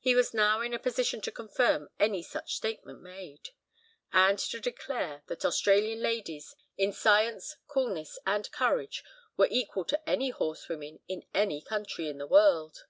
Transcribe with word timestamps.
He 0.00 0.16
was 0.16 0.34
now 0.34 0.60
in 0.60 0.74
a 0.74 0.78
position 0.80 1.20
to 1.20 1.30
confirm 1.30 1.88
any 2.00 2.20
such 2.20 2.56
statement 2.56 3.00
made, 3.00 3.50
and 4.12 4.36
to 4.36 4.58
declare 4.58 5.22
that 5.28 5.44
Australian 5.44 6.00
ladies, 6.00 6.56
in 6.76 6.92
science, 6.92 7.54
coolness 7.68 8.18
and 8.26 8.50
courage, 8.50 9.04
were 9.36 9.46
equal 9.48 9.84
to 9.84 10.02
any 10.08 10.30
horsewomen 10.30 10.98
in 11.06 11.24
any 11.32 11.60
country 11.62 12.08
in 12.08 12.18
the 12.18 12.26
world. 12.26 12.86